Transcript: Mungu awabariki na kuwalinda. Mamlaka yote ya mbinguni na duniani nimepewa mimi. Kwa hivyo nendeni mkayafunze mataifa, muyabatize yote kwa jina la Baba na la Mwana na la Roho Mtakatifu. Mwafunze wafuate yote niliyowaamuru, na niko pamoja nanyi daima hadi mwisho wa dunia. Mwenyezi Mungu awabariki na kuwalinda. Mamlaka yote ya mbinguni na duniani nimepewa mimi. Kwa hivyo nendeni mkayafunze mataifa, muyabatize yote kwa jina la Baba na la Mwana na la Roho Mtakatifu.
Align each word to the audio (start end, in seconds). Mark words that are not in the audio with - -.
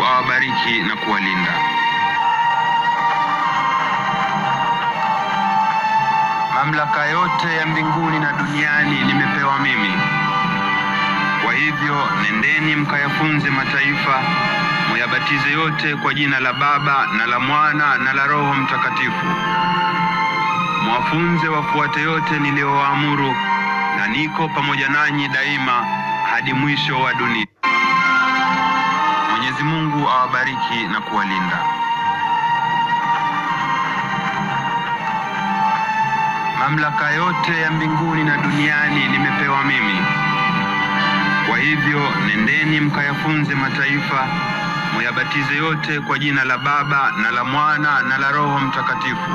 Mungu 0.00 0.12
awabariki 0.12 0.80
na 0.88 0.96
kuwalinda. 0.96 1.52
Mamlaka 6.54 7.06
yote 7.06 7.56
ya 7.56 7.66
mbinguni 7.66 8.18
na 8.18 8.32
duniani 8.32 9.04
nimepewa 9.04 9.58
mimi. 9.58 9.92
Kwa 11.44 11.54
hivyo 11.54 12.08
nendeni 12.22 12.76
mkayafunze 12.76 13.50
mataifa, 13.50 14.22
muyabatize 14.88 15.50
yote 15.52 15.96
kwa 15.96 16.14
jina 16.14 16.40
la 16.40 16.52
Baba 16.52 17.06
na 17.18 17.26
la 17.26 17.40
Mwana 17.40 17.98
na 17.98 18.12
la 18.12 18.26
Roho 18.26 18.54
Mtakatifu. 18.54 19.26
Mwafunze 20.84 21.48
wafuate 21.48 22.00
yote 22.00 22.38
niliyowaamuru, 22.38 23.34
na 23.96 24.06
niko 24.08 24.48
pamoja 24.48 24.88
nanyi 24.88 25.28
daima 25.28 25.84
hadi 26.30 26.52
mwisho 26.52 27.00
wa 27.00 27.14
dunia. 27.14 27.46
Mwenyezi 29.62 29.82
Mungu 29.84 30.08
awabariki 30.08 30.86
na 30.92 31.00
kuwalinda. 31.00 31.58
Mamlaka 36.58 37.10
yote 37.10 37.60
ya 37.60 37.70
mbinguni 37.70 38.24
na 38.24 38.36
duniani 38.36 39.08
nimepewa 39.08 39.64
mimi. 39.64 39.98
Kwa 41.48 41.58
hivyo 41.58 42.00
nendeni 42.26 42.80
mkayafunze 42.80 43.54
mataifa, 43.54 44.26
muyabatize 44.94 45.56
yote 45.56 46.00
kwa 46.00 46.18
jina 46.18 46.44
la 46.44 46.58
Baba 46.58 47.12
na 47.22 47.30
la 47.30 47.44
Mwana 47.44 48.02
na 48.02 48.18
la 48.18 48.30
Roho 48.32 48.60
Mtakatifu. 48.60 49.30